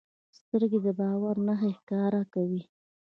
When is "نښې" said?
1.47-1.71